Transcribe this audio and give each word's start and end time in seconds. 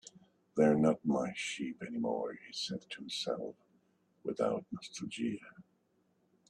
"They're 0.55 0.79
not 0.79 1.05
my 1.05 1.31
sheep 1.35 1.83
anymore," 1.83 2.33
he 2.33 2.51
said 2.51 2.87
to 2.89 3.01
himself, 3.01 3.53
without 4.23 4.65
nostalgia. 4.71 5.37